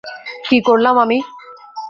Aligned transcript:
কী 0.49 0.57
করলাম 0.61 0.95
আমি? 0.97 1.17